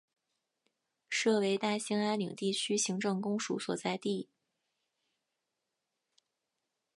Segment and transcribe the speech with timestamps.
[1.11, 4.27] 设为大兴安岭地区行政公署所在地。